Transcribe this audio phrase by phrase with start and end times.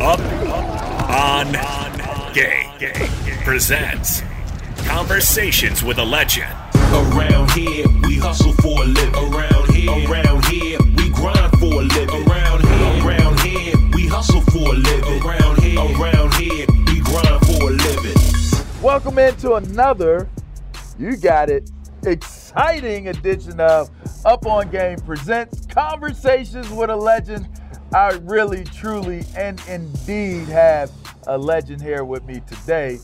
[0.00, 0.20] Up,
[1.10, 1.52] on,
[2.32, 2.70] game,
[3.42, 4.22] presents
[4.86, 6.52] Conversations with a Legend.
[6.92, 9.14] Around here, we hustle for a living.
[9.16, 12.28] Around here, around here, we grind for a living.
[12.28, 15.20] Around here, around here, we hustle for a living.
[15.20, 18.62] Around here, around here, we grind for a living.
[18.80, 20.28] Welcome into another,
[20.96, 21.72] you got it,
[22.04, 23.90] exciting edition of
[24.24, 27.48] Up on Game presents Conversations with a Legend.
[27.92, 30.90] I really, truly, and indeed have
[31.26, 32.98] a legend here with me today.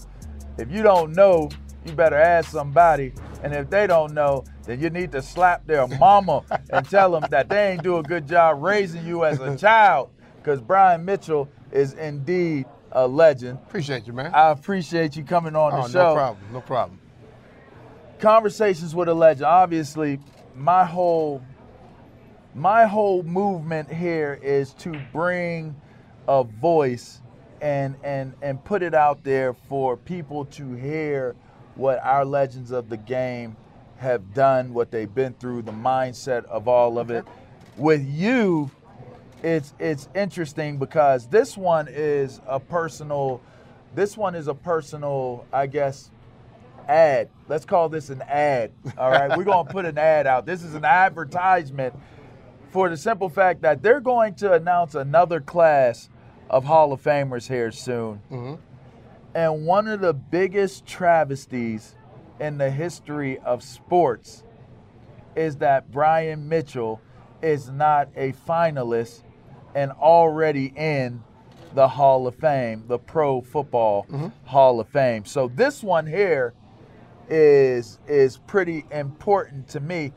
[0.59, 1.49] If you don't know,
[1.87, 3.15] you better ask somebody.
[3.43, 7.25] And if they don't know, then you need to slap their mama and tell them
[7.31, 10.11] that they ain't do a good job raising you as a child.
[10.37, 13.59] Because Brian Mitchell is indeed a legend.
[13.67, 14.33] Appreciate you, man.
[14.35, 16.09] I appreciate you coming on oh, the show.
[16.11, 16.45] no problem.
[16.53, 17.01] No problem.
[18.19, 19.47] Conversations with a legend.
[19.47, 20.21] Obviously,
[20.55, 21.43] my whole
[22.55, 25.75] my whole movement here is to bring
[26.29, 27.21] a voice
[27.61, 31.35] and and and put it out there for people to hear
[31.75, 33.57] what our legends of the game
[33.97, 37.25] have done, what they've been through, the mindset of all of it.
[37.77, 38.71] With you,
[39.43, 43.41] it's it's interesting because this one is a personal
[43.95, 46.11] this one is a personal, I guess,
[46.89, 47.29] ad.
[47.49, 48.73] Let's call this an ad.
[48.99, 49.37] All right.
[49.37, 50.47] We're gonna put an ad out.
[50.47, 51.95] This is an advertisement
[52.75, 56.11] for the simple fact that they're going to announce another class
[56.51, 58.21] of Hall of Famers here soon.
[58.33, 58.55] Mm-hmm.
[59.33, 61.95] And one of the biggest travesties
[62.41, 64.43] in the history of sports
[65.37, 67.01] is that Brian Mitchell
[67.41, 69.23] is not a finalist
[69.77, 71.23] and already in
[71.75, 74.05] the Hall of Fame, the Pro Football
[74.47, 75.27] Hall of Fame.
[75.27, 76.55] So this one here
[77.29, 80.13] is is pretty important to me.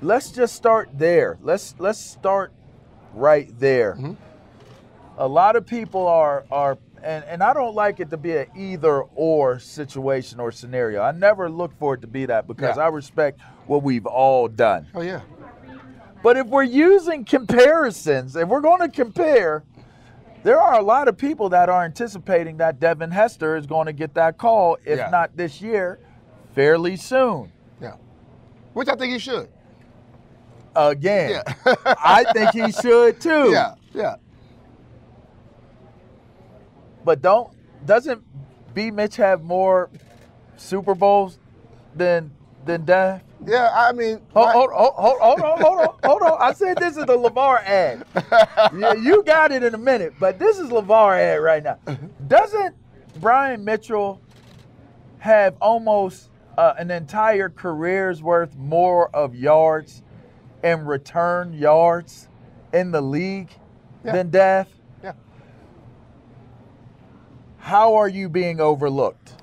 [0.00, 1.38] Let's just start there.
[1.42, 2.52] Let's let's start
[3.14, 3.94] right there.
[3.94, 4.12] Mm-hmm.
[5.18, 8.46] A lot of people are are and, and I don't like it to be an
[8.56, 11.00] either or situation or scenario.
[11.02, 12.84] I never look for it to be that because Yeah.
[12.84, 14.86] I respect what we've all done.
[14.94, 15.20] Oh yeah.
[16.22, 19.62] But if we're using comparisons, if we're going to compare,
[20.42, 23.92] there are a lot of people that are anticipating that Devin Hester is going to
[23.92, 25.10] get that call, if Yeah.
[25.10, 26.00] not this year,
[26.56, 27.52] fairly soon.
[27.80, 27.94] Yeah.
[28.72, 29.48] Which I think he should.
[30.78, 31.74] Again, Yeah.
[31.84, 33.50] I think he should too.
[33.50, 33.74] Yeah.
[33.92, 34.16] Yeah.
[37.04, 37.50] But don't
[37.84, 38.22] doesn't
[38.74, 39.90] B Mitch have more
[40.56, 41.40] Super Bowls
[41.96, 42.30] than
[42.64, 43.22] than Dev?
[43.44, 43.70] Yeah.
[43.74, 44.20] I mean.
[44.34, 46.38] Hold, hold, hold, hold on, hold on, hold on.
[46.40, 48.04] I said this is the LaVar ad.
[48.78, 51.78] yeah, you got it in a minute, but this is LaVar ad right now.
[52.28, 52.76] Doesn't
[53.20, 54.20] Brian Mitchell
[55.18, 60.02] have almost uh, an entire career's worth more of yards
[60.62, 62.28] and return yards
[62.72, 63.50] in the league
[64.04, 64.12] Yeah.
[64.12, 64.66] than Dev?
[65.02, 65.12] Yeah.
[67.58, 69.34] how are you being overlooked?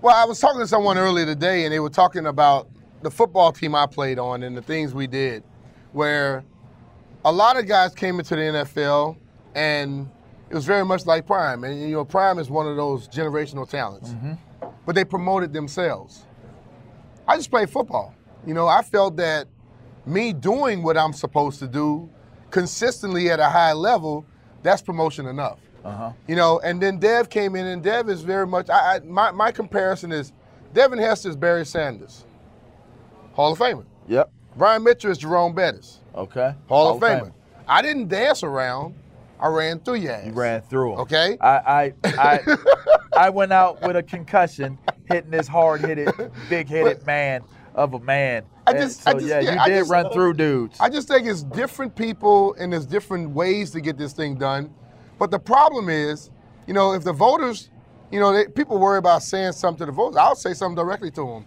[0.00, 2.68] Well, I was talking to someone earlier today, and they were talking about
[3.02, 5.44] the football team I played on and the things we did,
[5.92, 6.44] where
[7.24, 9.16] a lot of guys came into the NFL,
[9.54, 10.10] and
[10.50, 11.62] it was very much like Prime.
[11.64, 14.32] And, you know, Prime is one of those generational talents, mm-hmm.
[14.84, 16.24] but they promoted themselves.
[17.28, 18.14] I just played football.
[18.44, 19.46] You know, I felt that
[20.06, 22.08] me doing what I'm supposed to do
[22.50, 24.24] consistently at a high level,
[24.62, 25.58] that's promotion enough.
[25.84, 26.12] Uh-huh.
[26.28, 28.70] You know, and then Dev came in, and Dev is very much.
[28.70, 30.32] I, I my my comparison is
[30.74, 32.24] Devin Hester is Barry Sanders,
[33.32, 33.84] Hall of Famer.
[34.08, 34.30] Yep.
[34.56, 36.54] Brian Mitchell is Jerome Bettis, Okay.
[36.68, 37.32] Hall, of Famer.
[37.66, 38.94] I didn't dance around.
[39.40, 40.26] I ran through your ass.
[40.26, 41.00] You ran through 'em.
[41.00, 41.36] Okay.
[41.40, 42.56] I I I,
[43.26, 44.78] I went out with a concussion,
[45.10, 46.12] hitting this hard-hitted,
[46.48, 47.42] big-headed man
[47.74, 48.44] of a man.
[48.66, 50.78] I just- so I just- yeah, yeah, you I did just- run uh, through dudes.
[50.80, 54.72] I just think it's different people and there's different ways to get this thing done.
[55.18, 56.30] But the problem is,
[56.66, 57.70] you know, if the voters,
[58.10, 61.10] you know, they, people worry about saying something to the voters, I'll say something directly
[61.12, 61.44] to them.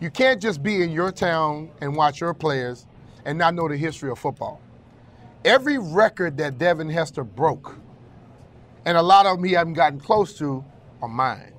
[0.00, 2.86] You can't just be in your town and watch your players
[3.24, 4.60] and not know the history of football.
[5.44, 7.76] Every record that Devin Hester broke,
[8.84, 10.64] and a lot of them he hasn't gotten close to,
[11.02, 11.52] are mine.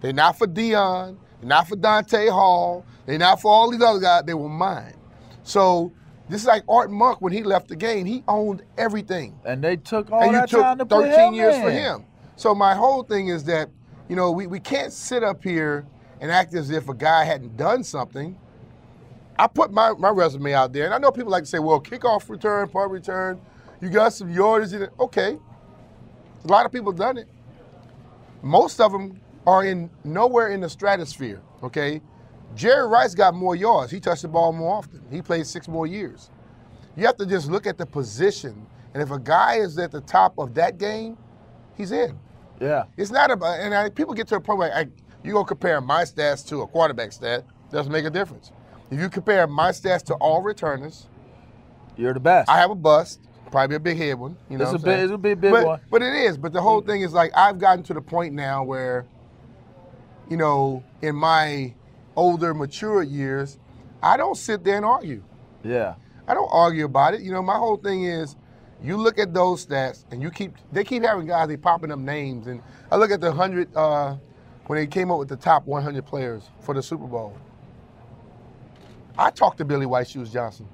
[0.00, 1.16] They're not for Deion.
[1.40, 2.84] They're not for Dante Hall.
[3.06, 4.24] They're not for all these other guys.
[4.24, 4.94] They were mine.
[5.42, 5.92] So
[6.28, 8.04] this is like Art Monk when he left the game.
[8.04, 11.28] He owned everything, and they took all and you that took time to put 13
[11.28, 12.04] him years for him.
[12.34, 13.70] So my whole thing is that
[14.08, 15.86] you know we, we can't sit up here
[16.20, 18.36] and act as if a guy hadn't done something.
[19.38, 21.80] I put my, my resume out there, and I know people like to say, well,
[21.80, 23.40] kickoff return, punt return,
[23.80, 24.90] you got some yardage in it.
[24.98, 25.38] Okay.
[26.44, 27.28] A lot of people done it.
[28.42, 32.00] Most of them are in nowhere in the stratosphere, okay?
[32.54, 33.90] Jerry Rice got more yards.
[33.90, 35.02] He touched the ball more often.
[35.10, 36.30] He played six more years.
[36.96, 40.00] You have to just look at the position, and if a guy is at the
[40.00, 41.18] top of that game,
[41.76, 42.18] he's in.
[42.60, 42.84] Yeah.
[42.96, 44.86] It's not about, and I, people get to a point where I,
[45.22, 48.52] you go compare my stats to a quarterback stat, doesn't make a difference.
[48.90, 51.08] If you compare my stats to all returners,
[51.96, 52.48] You're the best.
[52.48, 53.20] I have a bust,
[53.50, 54.36] probably a big head one.
[54.48, 55.04] You know, It's a big- saying?
[55.04, 55.80] it's a big- big but, one.
[55.90, 56.38] But it is.
[56.38, 59.04] But the whole thing is like I've gotten to the point now where,
[60.30, 61.74] you know, in my
[62.16, 63.58] older, mature years,
[64.02, 65.22] I don't sit there and argue.
[65.62, 65.94] yeah.
[66.28, 67.20] I don't argue about it.
[67.20, 68.34] You know, my whole thing is,
[68.82, 72.00] you look at those stats and you keep they keep having guys they popping up
[72.00, 72.60] names and
[72.90, 74.16] I look at the hundred uh,
[74.66, 77.38] when they came up with the top 100 players for the Super Bowl.
[79.16, 80.68] I talked to Billy White Shoes Johnson.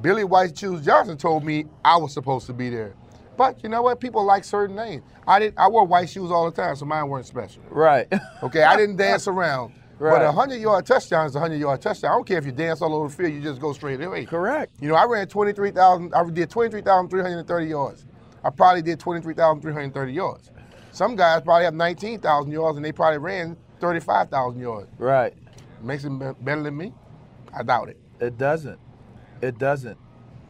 [0.00, 2.94] Billy White Shoes Johnson told me I was supposed to be there.
[3.36, 4.00] But you know what?
[4.00, 5.02] People like certain names.
[5.26, 5.54] I did.
[5.56, 7.62] I wore white shoes all the time, so mine weren't special.
[7.68, 8.06] Right.
[8.42, 9.74] Okay, I didn't dance around.
[10.10, 12.10] But a hundred yard touchdown is a hundred yard touchdown.
[12.10, 13.32] I don't care if you dance all over the field.
[13.32, 14.24] You just go straight away.
[14.24, 14.72] Correct.
[14.80, 18.06] You know, I ran 23,000, I did 23,330 yards.
[18.42, 20.50] I probably did 23,330 yards.
[20.92, 24.88] Some guys probably have 19,000 yards and they probably ran 35,000 yards.
[24.98, 25.34] Right.
[25.82, 26.92] Makes them better than me?
[27.56, 27.98] I doubt it.
[28.20, 28.78] It doesn't.
[29.42, 29.98] It doesn't.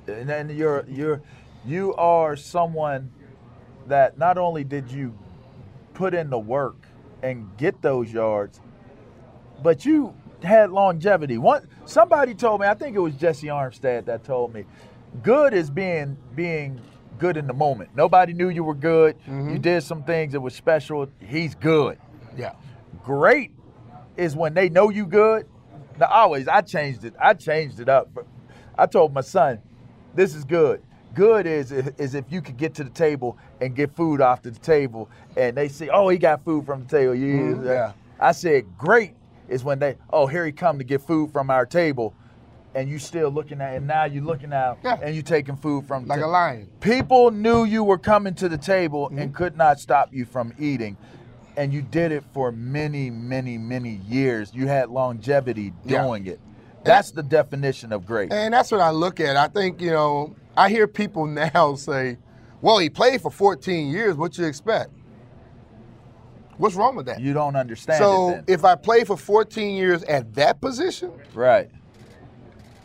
[0.07, 1.23] And then you're you're
[1.65, 3.11] you are someone
[3.87, 5.19] that not only did you
[5.95, 6.87] put in the work
[7.23, 8.61] and get those yards,
[9.63, 11.39] but you had longevity.
[11.39, 14.65] One somebody told me, I think it was Jessie Armstead that told me,
[15.23, 16.81] good is being being
[17.19, 17.91] good in the moment.
[17.95, 19.17] Nobody knew you were good.
[19.27, 21.09] You did some things that were special.
[21.21, 21.99] He's good.
[22.37, 22.53] Yeah.
[23.05, 23.53] Great
[24.17, 25.47] is when they know you good.
[25.99, 27.15] Now always I changed it.
[27.21, 28.09] I changed it up.
[28.77, 29.61] I told my son,
[30.15, 30.83] this is good.
[31.15, 34.51] Good is is if you could get to the table and get food off the
[34.51, 37.37] table, and they say, "Oh, he got food from the table." Yeah.
[37.37, 37.93] Mhm, yeah.
[38.19, 39.15] I said, "Great
[39.55, 42.13] is when they, oh, here he come to get food from our table,
[42.75, 44.99] and you still looking at, and now you're looking out, Yeah.
[45.01, 46.69] and you taking food from Like a lion.
[46.81, 49.33] People knew you were coming to the table and Mm-hmm.
[49.33, 50.97] could not stop you from eating.
[51.57, 54.51] And you did it for many, many, many years.
[54.53, 56.03] You had longevity Yeah.
[56.03, 56.41] doing it.
[56.83, 58.33] That's the definition of great.
[58.33, 59.37] And that's what I look at.
[59.37, 62.19] I think, you know, I hear people now say,
[62.61, 64.17] well, he played for 14 years.
[64.17, 64.91] What you expect?
[66.59, 67.21] What's wrong with that?
[67.21, 71.71] You don't understand so if I play for 14 years at that position, right,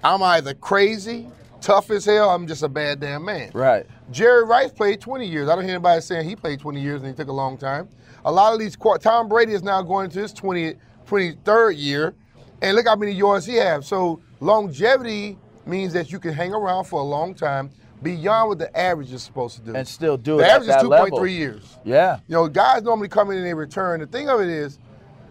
[0.04, 1.28] I'm either crazy,
[1.62, 3.52] tough as hell, I'm just a bad damn man.
[3.54, 3.86] right.
[4.12, 5.50] Jerry Rice played 20 years.
[5.50, 7.88] I don't hear anybody saying he played 20 years and he took a long time.
[8.26, 10.74] A lot of these, Tom Brady is now going into his 20,
[11.06, 12.16] 23rd year,
[12.62, 13.86] and look how many yards he has.
[13.88, 17.70] So longevity means that you can hang around for a long time
[18.02, 19.76] beyond what the average is supposed to do.
[19.76, 21.78] And still do the it at average is 2.3 years.
[21.84, 22.20] Yeah.
[22.28, 24.00] You know, guys normally come in and they return.
[24.00, 24.80] The thing of it is,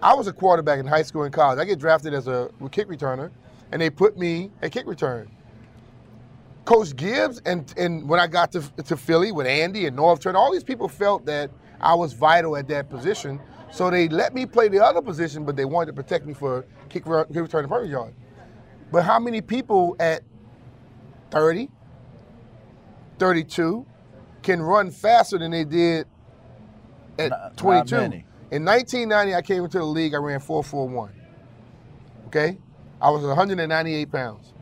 [0.03, 1.59] I was a quarterback in high school and college.
[1.59, 3.31] I get drafted as a kick returner,
[3.73, 5.31] and they put me at kick return.
[6.65, 10.39] Coach Gibbs and and when I got to, to Philly with Andy and Norv Turner,
[10.39, 13.41] all these people felt that I was vital at that position.
[13.71, 16.65] So they let me play the other position, but they wanted to protect me for
[16.89, 18.15] kick, kick return and yard.
[18.91, 20.23] But how many people at
[21.31, 21.71] 30,
[23.19, 23.85] 32
[24.43, 26.07] can run faster than they did
[27.19, 27.97] at Not- not 22?
[27.97, 28.25] many.
[28.51, 31.11] In 1990, I came into the league, I ran 441.
[32.29, 32.59] Okay?
[33.01, 34.53] I was 198 pounds.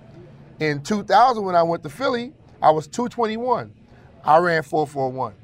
[0.59, 2.33] In 2000, when I went to Philly,
[2.63, 3.73] I was 221.
[4.25, 5.35] I ran 441.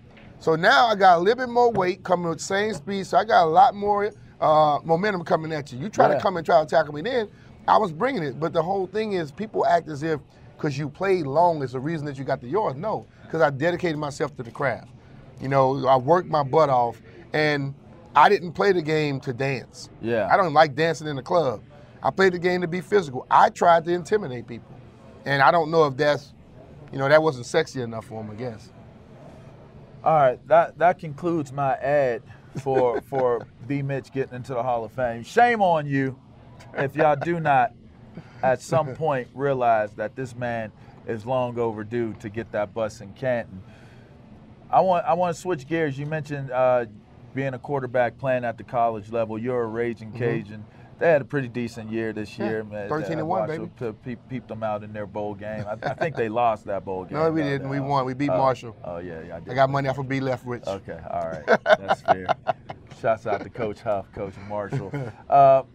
[0.40, 3.16] So now I got a little bit more weight coming with the same speed, so
[3.18, 5.78] I got a lot more uh, momentum coming at you.
[5.78, 6.16] You try Yeah.
[6.16, 7.28] to come and try to tackle me then,
[7.68, 8.40] I was bringing it.
[8.40, 10.18] But the whole thing is people act as if
[10.62, 12.78] because you played long is the reason that you got the yards.
[12.78, 14.88] No, because I dedicated myself to the craft.
[15.40, 17.02] You know, I worked my butt off,
[17.32, 17.74] and
[18.14, 19.90] I didn't play the game to dance.
[20.00, 20.28] Yeah.
[20.30, 21.62] I don't like dancing in the club.
[22.00, 23.26] I played the game to be physical.
[23.28, 24.72] I tried to intimidate people,
[25.24, 26.32] and I don't know if that's,
[26.92, 28.30] you know, that wasn't sexy enough for them.
[28.30, 28.70] I guess.
[30.04, 32.22] All right, that that concludes my ad
[32.60, 35.24] for for B Mitch getting into the Hall of Fame.
[35.24, 36.16] Shame on you
[36.74, 37.72] if y'all do not
[38.42, 40.72] at some point realize that this man
[41.06, 43.62] is long overdue to get that bus in Canton.
[44.70, 45.98] I want I want to switch gears.
[45.98, 46.86] You mentioned uh,
[47.34, 49.38] being a quarterback playing at the college level.
[49.38, 50.64] You're a Ragin' Cajun.
[50.98, 52.42] They had a pretty decent year this Mm-hmm.
[52.42, 52.64] Yeah, year.
[52.64, 52.88] man.
[52.88, 53.68] 13 and one, baby.
[53.76, 55.64] them, pe- pe- peeped them out in their bowl game.
[55.66, 57.18] I, I think they lost that bowl game.
[57.18, 57.68] No, we didn't.
[57.68, 58.04] We Uh, won.
[58.06, 58.76] We beat uh, Marshall.
[58.84, 59.36] Oh yeah, yeah.
[59.36, 59.50] I, did.
[59.50, 60.66] I got money off of B Leftwich.
[60.66, 62.26] Okay, all right, that's fair.
[63.00, 64.92] Shouts out to Coach Huff, Coach Marshall.
[65.28, 65.64] Uh,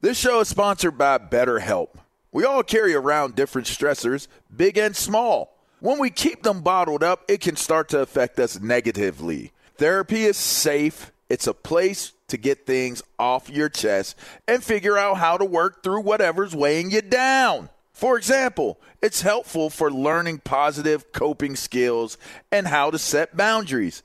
[0.00, 1.88] This show is sponsored by BetterHelp.
[2.30, 5.58] We all carry around different stressors, big and small.
[5.80, 9.50] When we keep them bottled up, it can start to affect us negatively.
[9.76, 15.16] Therapy is safe, it's a place to get things off your chest and figure out
[15.16, 17.68] how to work through whatever's weighing you down.
[17.92, 22.18] For example, it's helpful for learning positive coping skills
[22.52, 24.04] and how to set boundaries.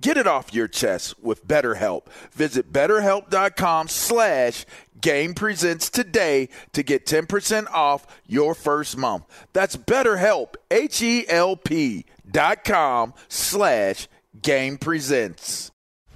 [0.00, 2.06] Get it off your chest with BetterHelp.
[2.32, 4.66] Visit betterhelp.com slash
[5.00, 9.24] game presents today to get 10% off your first month.
[9.52, 14.08] That's betterhelp, H-E-L-P dot com slash
[14.42, 15.70] game presents.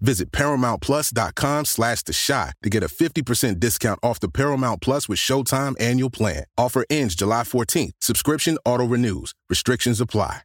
[0.00, 5.18] Visit ParamountPlus.com slash The Chi to get a 50% discount off the Paramount Plus with
[5.18, 6.44] Showtime annual plan.
[6.56, 7.92] Offer ends July 14th.
[8.00, 9.34] Subscription auto-renews.
[9.48, 10.42] Restrictions apply.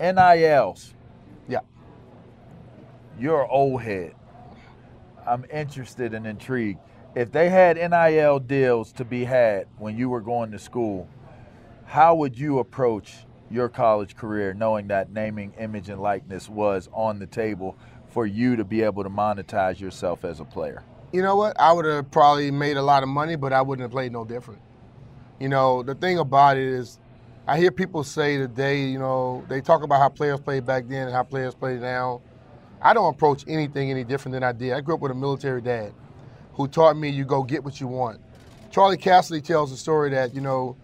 [0.00, 0.92] NILs.
[1.48, 1.60] Yeah.
[3.18, 4.14] You're old head.
[5.26, 6.80] I'm interested and intrigued.
[7.14, 11.08] If they had NIL deals to be had when you were going to school,
[11.86, 13.14] how would you approach
[13.50, 17.76] your college career knowing that naming, image, and likeness was on the table
[18.14, 20.84] for you to be able to monetize yourself as a player?
[21.12, 21.58] You know what?
[21.58, 24.24] I would have probably made a lot of money, but I wouldn't have played no
[24.24, 24.60] different.
[25.40, 27.00] You know, the thing about it is,
[27.48, 31.08] I hear people say today, you know, they talk about how players played back then
[31.08, 32.22] and how players play now.
[32.80, 34.74] I don't approach anything any different than I did.
[34.74, 35.92] I grew up with a military dad
[36.52, 38.20] who taught me you go get what you want.
[38.70, 40.76] Charley Casserly tells the story that, you know,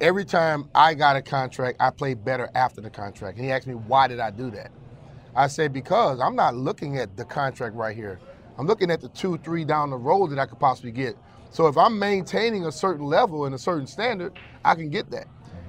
[0.00, 3.36] every time I got a contract, I played better after the contract.
[3.36, 4.70] And he asked me, why did I do that?
[5.34, 8.18] I say because I'm not looking at the contract right here.
[8.58, 11.16] I'm looking at the two, three down the road that I could possibly get.
[11.50, 14.32] So if I'm maintaining a certain level and a certain standard,
[14.64, 15.26] I can get that.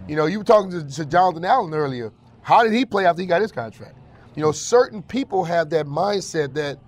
[0.08, 2.12] You know, you were talking to, to Jonathan Allen earlier.
[2.42, 3.96] How did he play after he got his contract?
[4.36, 6.80] You know, certain people have that mindset that,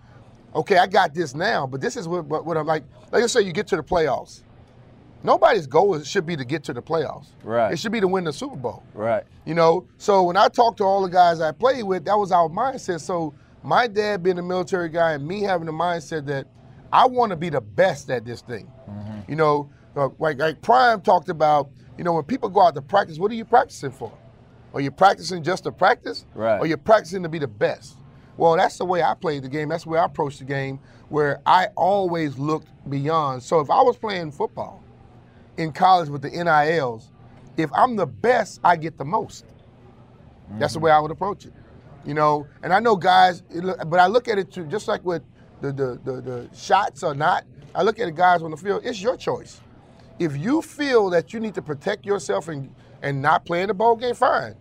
[0.56, 2.84] okay, I got this now, but this is what, what, what I'm like.
[3.12, 4.42] Let's say you get to the playoffs.
[5.24, 7.28] Nobody's goal should be to get to the playoffs.
[7.44, 7.72] Right.
[7.72, 8.84] It should be to win the Super Bowl.
[8.94, 9.24] Right.
[9.46, 12.32] You know, so when I talked to all the guys I played with, that was
[12.32, 13.02] our mindset.
[13.02, 16.48] So my dad being a military guy and me having the mindset that
[16.92, 18.72] I want to be the best at this thing.
[19.28, 22.82] You know, uh, like, like Prime talked about, you know, when people go out to
[22.82, 24.12] practice, what are you practicing for?
[24.74, 26.26] Are you practicing just to practice?
[26.34, 26.58] Right.
[26.58, 27.98] Or you're practicing to be the best?
[28.38, 29.70] Well, that's the way I played the game.
[29.70, 33.44] That's the way I approached the game, where I always looked beyond.
[33.44, 34.84] So if I was playing football
[35.58, 37.12] in college with the NILs,
[37.58, 39.46] if I'm the best, I get the most.
[40.60, 40.86] That's the mm-hmm.
[40.86, 41.54] way I would approach it.
[42.06, 45.22] You know, and I know guys, but I look at it too, just like with
[45.62, 48.82] the, the, the, the shots or not, I look at the guys on the field,
[48.84, 49.62] it's your choice.
[50.20, 53.74] If you feel that you need to protect yourself and, and not play in the
[53.74, 54.56] bowl game, fine.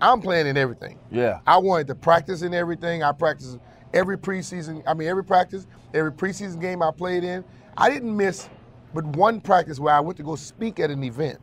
[0.00, 0.98] I'm playing in everything.
[1.10, 1.40] Yeah.
[1.46, 3.02] I wanted to practice in everything.
[3.02, 3.58] I practiced
[3.92, 7.44] every preseason, I mean, every practice, every preseason game I played in.
[7.76, 8.48] I didn't miss
[8.94, 11.40] but one practice where I went to go speak at an event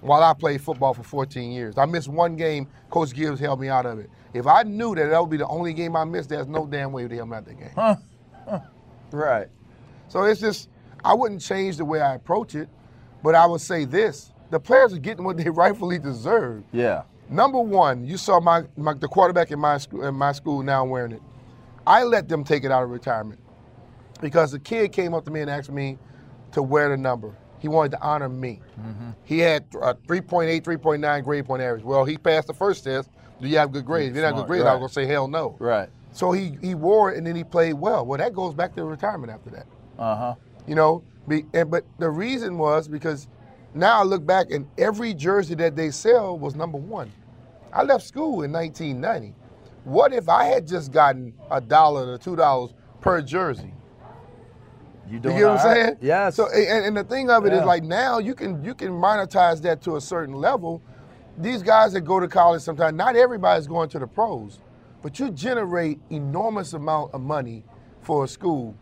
[0.00, 1.76] while I played football for 14 years.
[1.76, 4.08] I missed one game, Coach Gibbs held me out of it.
[4.32, 6.92] If I knew that that would be the only game I missed, there's no damn
[6.92, 7.70] way to help me out that game.
[7.74, 7.96] Huh?
[9.10, 9.48] Right.
[10.08, 10.68] So it's just,
[11.04, 12.68] I wouldn't change the way I approach it,
[13.22, 16.62] but I would say this the players are getting what they rightfully deserve.
[16.72, 17.02] Yeah.
[17.28, 20.84] Number one, you saw my, my the quarterback in my school in my school now
[20.84, 21.22] wearing it.
[21.86, 23.40] I let them take it out of retirement
[24.20, 25.98] because the kid came up to me and asked me
[26.52, 27.34] to wear the number.
[27.58, 28.60] He wanted to honor me.
[29.24, 31.82] He had a 3.8, 3.9 grade point average.
[31.84, 33.10] Well, he passed the first test.
[33.40, 34.10] Do you have good grades?
[34.10, 35.56] If you didn't have good grades, I was gonna say hell no.
[35.58, 35.88] Right.
[36.12, 38.04] So he he wore it and then he played well.
[38.04, 39.66] Well, that goes back to retirement after that.
[39.98, 40.34] Uh huh.
[40.66, 43.28] You know, be, and, but the reason was because
[43.74, 47.12] now I look back and every jersey that they sell was number one.
[47.72, 49.34] I left school in 1990.
[49.84, 53.72] What if I had just gotten a dollar to two dollars per jersey?
[55.10, 55.76] You You get what I'm right?
[55.76, 55.96] saying?
[56.00, 56.36] Yes.
[56.36, 57.64] So and, and the thing of it is Yeah.
[57.64, 60.82] like now you can you can monetize that to a certain level.
[61.38, 64.58] These guys that go to college sometimes, not everybody's going to the pros,
[65.02, 67.64] but you generate enormous amount of money
[68.02, 68.76] for a school.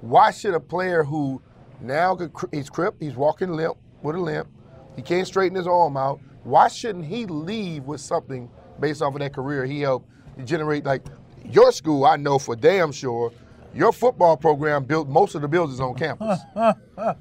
[0.00, 1.42] Why should a player who
[1.80, 4.48] now could, he's crippled, he's walking limp with a limp,
[4.96, 6.20] he can't straighten his arm out.
[6.44, 10.08] Why shouldn't he leave with something based off of that career he helped
[10.44, 10.84] generate?
[10.84, 11.04] Like
[11.44, 13.32] your school, I know for damn sure,
[13.74, 16.40] your football program built most of the buildings on campus.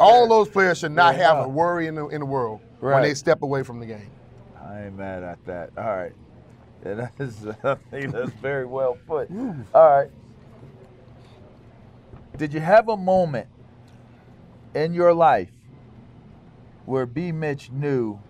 [0.00, 3.14] All those players should not have a worry in the, in the world when they
[3.14, 4.10] step away from the game.
[4.62, 5.70] I ain't mad at that.
[5.76, 6.12] All right.
[6.84, 9.30] Yeah, that is, I think that's very well put.
[9.74, 10.10] All right.
[12.36, 13.48] Did you have a moment
[14.74, 15.50] in your life
[16.86, 17.32] where B.
[17.32, 18.20] Mitch knew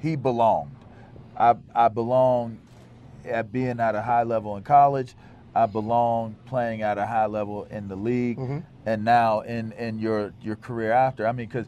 [0.00, 0.76] he belonged?
[1.36, 2.58] I, I belong
[3.26, 5.14] at being at a high level in college.
[5.54, 8.60] I belong playing at a high level in the league, mm-hmm.
[8.86, 11.26] and now in, in your your career after.
[11.26, 11.66] I mean, because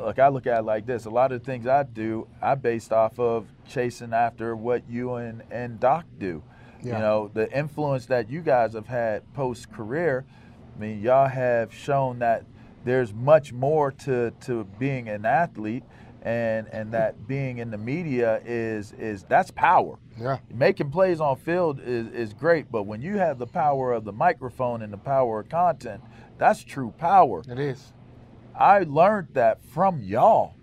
[0.00, 2.54] look, I look at it like this: a lot of the things I do, I
[2.54, 6.42] based off of chasing after what you and and Doc do.
[6.82, 10.24] You know, the influence that you guys have had post career.
[10.74, 12.44] I mean, y'all have shown that
[12.84, 15.84] there's much more to to being an athlete,
[16.22, 19.98] and and that being in the media is is that's power.
[20.20, 20.38] Yeah.
[20.52, 24.12] Making plays on field is, is great, but when you have the power of the
[24.12, 26.02] microphone and the power of content,
[26.38, 27.42] that's true power.
[27.48, 27.92] It is.
[28.54, 30.54] I learned that from y'all.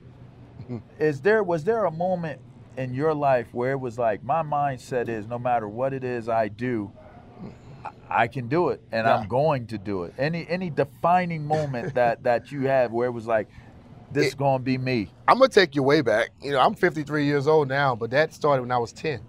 [1.00, 2.42] Is there was there a moment
[2.78, 6.30] in your life where it was like my mindset is no matter what it is
[6.30, 6.92] I do,
[8.10, 9.16] I- can do it and Yeah.
[9.16, 10.14] I'm going to do it.
[10.18, 13.48] Any any defining moment that that you have where it was like
[14.12, 15.10] this is going to be me.
[15.28, 16.30] I'm gonna take you way back.
[16.42, 19.22] You know, I'm 53 years old now, but that started when I was 10.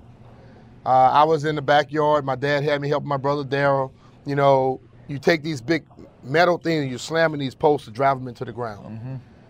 [0.89, 2.25] Uh, I was in the backyard.
[2.25, 3.93] My dad had me help my brother Daryl.
[4.25, 5.85] You know, you take these big
[6.25, 8.87] metal things and you slam in these posts to drive them into the ground.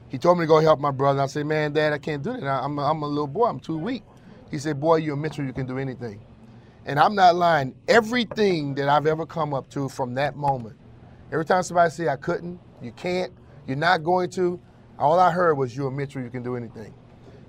[0.08, 1.22] He told me to go help my brother.
[1.22, 2.42] I said, "Man, Dad, I can't do that.
[2.42, 3.46] I'm a, I'm a little boy.
[3.46, 4.02] I'm too weak."
[4.50, 5.44] He said, "Boy, you're a Mitchell.
[5.44, 6.20] You can do anything."
[6.86, 7.76] And I'm not lying.
[7.86, 10.76] Everything that I've ever come up to from that moment,
[11.30, 13.32] every time somebody say I couldn't, you can't,
[13.68, 14.58] you're not going to,
[14.98, 16.20] all I heard was you're a Mitchell.
[16.20, 16.92] You can do anything.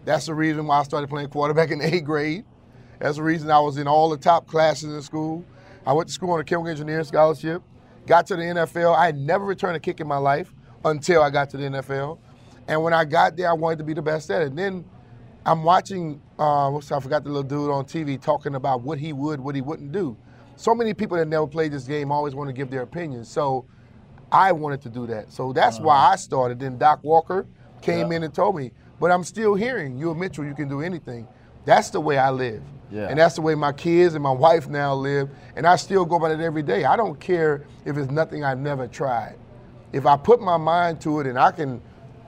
[0.06, 2.46] That's the reason why I started playing quarterback in the eighth grade.
[3.00, 5.46] That's the reason I was in all the top classes in school.
[5.86, 7.62] I went to school on a chemical engineering scholarship.
[8.06, 8.98] Got to the NFL.
[8.98, 12.18] I never returned a kick in my life until I got to the NFL.
[12.68, 14.48] And when I got there, I wanted to be the best at it.
[14.50, 14.86] And then
[15.46, 16.22] I'm watching.
[16.38, 19.56] Uh, what's I forgot the little dude on TV talking about what he would, what
[19.56, 20.16] he wouldn't do.
[20.56, 23.30] So many people that never played this game always want to give their opinions.
[23.30, 23.66] So
[24.32, 25.32] I wanted to do that.
[25.32, 26.60] So that's why I started.
[26.60, 27.46] Then Doc Walker
[27.82, 28.18] came Yeah.
[28.18, 30.46] in and told me, but I'm still hearing you, Mitchell.
[30.46, 31.28] You can do anything.
[31.66, 32.62] That's the way I live.
[32.92, 33.08] Yeah.
[33.08, 35.30] And that's the way my kids and my wife now live.
[35.56, 36.86] And I still go about it every day.
[36.86, 39.36] I don't care if it's nothing I've never tried.
[39.94, 41.82] If I put my mind to it and I can,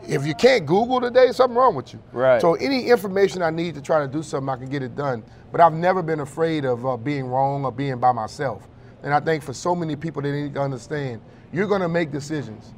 [0.07, 1.99] if you can't Google today, something wrong with you.
[2.11, 2.41] Right.
[2.41, 5.23] So any information I need to try to do something, I can get it done.
[5.51, 8.67] But I've never been afraid of uh, being wrong or being by myself.
[9.03, 12.11] And I think for so many people, they need to understand you're going to make
[12.11, 12.73] decisions.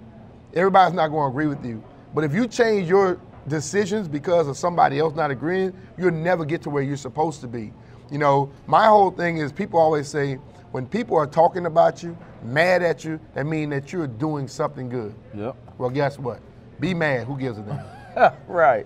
[0.53, 1.83] Everybody's not going to agree with you.
[2.13, 6.61] But if you change your decisions because of somebody else not agreeing, you'll never get
[6.63, 7.73] to where you're supposed to be.
[8.11, 10.35] You know, my whole thing is people always say
[10.71, 14.89] when people are talking about you, mad at you, that means that you're doing something
[14.89, 15.13] good.
[15.35, 15.55] Yep.
[15.77, 16.39] Well, guess what?
[16.79, 17.27] Be mad.
[17.27, 18.33] Who gives a damn?
[18.47, 18.85] right.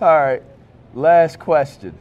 [0.00, 0.42] All right.
[0.94, 1.96] Last question.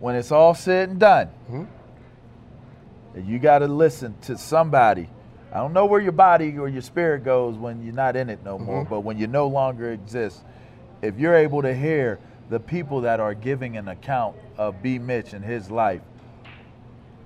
[0.00, 1.64] When it's all said and done, Mm-hmm.
[3.14, 5.08] and you got to listen to somebody.
[5.52, 8.40] I don't know where your body or your spirit goes when you're not in it
[8.44, 8.88] no more, Mhm.
[8.88, 10.42] but when you no longer exist,
[11.02, 14.98] if you're able to hear the people that are giving an account of B.
[14.98, 16.00] Mitch and his life,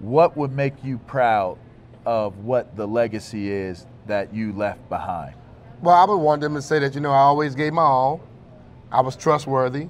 [0.01, 1.57] what would make you proud
[2.05, 5.35] of what the legacy is that you left behind?
[5.83, 8.21] Well, I would want them to say that, you know, I always gave my all.
[8.91, 9.89] I was trustworthy.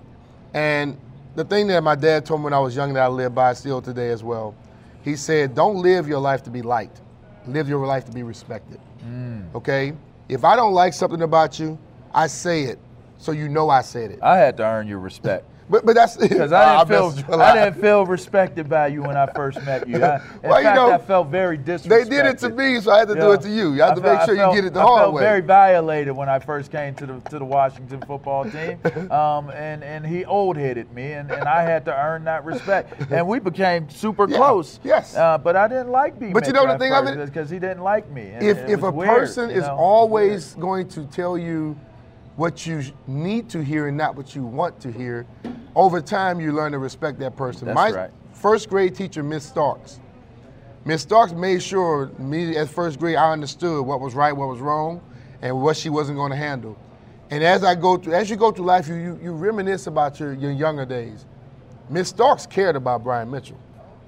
[0.52, 0.96] And
[1.36, 3.52] the thing that my dad told me when I was young that I live by
[3.52, 4.54] still today as well,
[5.02, 7.00] he said, don't live your life to be liked.
[7.46, 8.80] Live your life to be respected.
[9.04, 9.54] Mm.
[9.54, 9.92] Okay?
[10.28, 11.78] If I don't like something about you,
[12.12, 12.78] I say it
[13.18, 14.22] so you know I said it.
[14.22, 15.44] I had to earn your respect.
[15.68, 19.26] But but that's Because I didn't feel I didn't feel respected by you when I
[19.26, 19.96] first met you.
[20.02, 22.10] I, in Well, you fact, know, I felt very disrespectful.
[22.10, 23.72] They did it to me, so I had to do it to you.
[23.74, 24.92] You have I to felt- make sure felt- you get it the hard way.
[24.92, 25.22] I hard felt way.
[25.22, 28.78] very violated when I first came to the to the Washington football team,
[29.10, 33.10] um, and and he old headed me, and, and I had to earn that respect,
[33.10, 34.78] and we became super Yeah, close.
[34.84, 35.16] yes.
[35.16, 36.32] uh, but I didn't like being.
[36.32, 37.24] But you know the thing of it?
[37.26, 38.22] because he didn't like me.
[38.40, 39.76] if if a weird, person you is know?
[39.76, 41.76] always going to tell you
[42.36, 45.26] what you need to hear and not what you want to hear,
[45.74, 47.66] over time you learn to respect that person.
[47.66, 48.10] That's My right.
[48.32, 50.00] first grade teacher, Miss Starks,
[50.86, 54.60] Miss Starks made sure me at first grade I understood what was right, what was
[54.60, 55.02] wrong,
[55.42, 56.78] and what she wasn't going to handle.
[57.28, 60.20] And as I go through, as you go through life, you you, you reminisce about
[60.20, 61.26] your, your younger days.
[61.90, 63.58] Miss Starks cared about Brian Mitchell.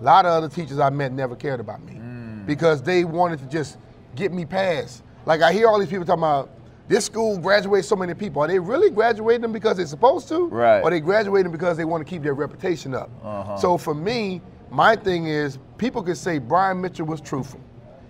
[0.01, 2.47] A lot of other teachers I met never cared about me mm.
[2.47, 3.79] because they wanted to just
[4.15, 5.03] get me past.
[5.27, 6.49] Like I hear all these people talking about
[6.89, 8.43] this school graduates so many people.
[8.43, 10.49] Are they really graduating them because they're supposed to?
[10.49, 10.81] Right.
[10.81, 13.11] Or they graduating because they want to keep their reputation up?
[13.23, 13.57] Uh-huh.
[13.59, 17.61] So for me, my thing is people could say Brian Mitchell was truthful.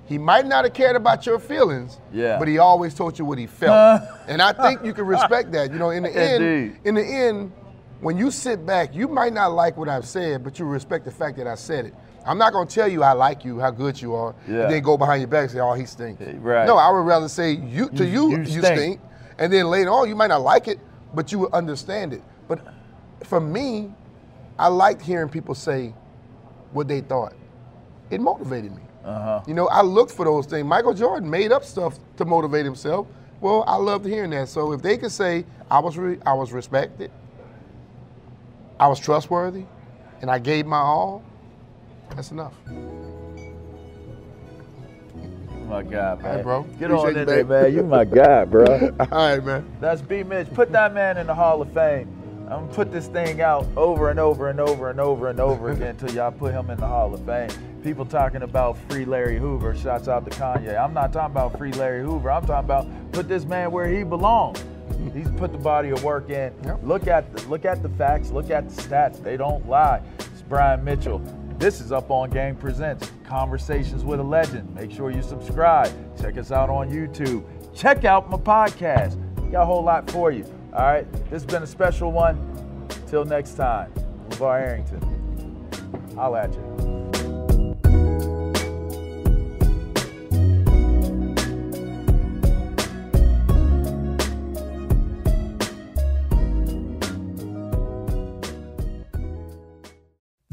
[0.06, 2.38] He might not have cared about your feelings, Yeah.
[2.38, 4.02] but he always told you what he felt.
[4.28, 5.70] and I think you can respect that.
[5.70, 6.80] You know, in the end, Indeed.
[6.84, 7.52] in the end,
[8.00, 11.10] when you sit back, you might not like what I've said, but you respect the
[11.10, 11.94] fact that I said it.
[12.28, 14.62] I'm not gonna tell you I like you, how good you are, Yeah.
[14.64, 16.66] and then go behind your back and say, "Oh, he stinks." right.
[16.66, 18.66] No, I would rather say you to You- you, you you, stink.
[18.78, 19.00] stink.
[19.38, 20.78] and then later on you might not like it,
[21.14, 22.22] but you will understand it.
[22.48, 22.60] But
[23.24, 23.94] for me,
[24.58, 25.94] I liked hearing people say
[26.72, 27.32] what they thought.
[28.10, 28.82] It motivated me.
[29.04, 29.40] Uh-huh.
[29.46, 30.66] You know, I looked for those things.
[30.66, 33.06] Michael Jordan made up stuff to motivate himself.
[33.40, 34.48] Well, I loved hearing that.
[34.48, 37.10] So if they could say I was re- I was respected,
[38.80, 39.64] I was trustworthy,
[40.20, 41.22] and I gave my all,
[42.18, 42.54] that's enough.
[45.68, 46.36] my God, man.
[46.38, 46.62] Hey, bro.
[46.62, 47.74] Get on Appreciate in you, there, man.
[47.74, 48.64] You my guy, bro.
[49.00, 49.64] All right, man.
[49.80, 50.24] That's B.
[50.24, 50.52] Mitch.
[50.52, 52.12] Put that man in the Hall of Fame.
[52.50, 55.70] I'm gonna put this thing out over and over and over and over and over
[55.72, 57.50] again until y'all put him in the Hall of Fame.
[57.84, 59.76] People talking about free Larry Hoover.
[59.76, 60.76] Shouts out to Kanye.
[60.76, 62.32] I'm not talking about free Larry Hoover.
[62.32, 64.64] I'm talking about put this man where he belongs.
[65.14, 66.52] He's put the body of work in.
[66.64, 66.80] Yep.
[66.82, 68.30] Look at the, look at the facts.
[68.30, 69.22] Look at the stats.
[69.22, 70.02] They don't lie.
[70.18, 71.22] It's Brian Mitchell.
[71.58, 74.72] This is Up on Game Presents Conversations with a Legend.
[74.76, 75.90] Make sure you subscribe.
[76.16, 77.44] Check us out on YouTube.
[77.74, 79.16] Check out my podcast.
[79.42, 80.44] We got a whole lot for you.
[80.72, 81.12] All right.
[81.12, 82.86] This has been a special one.
[83.08, 83.92] Till next time,
[84.28, 85.68] LaVar Arrington.
[86.16, 86.87] I'll at you.